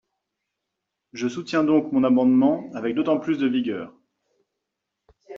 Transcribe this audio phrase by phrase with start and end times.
[1.13, 3.93] Je soutiens donc mon amendement avec d’autant plus de vigueur.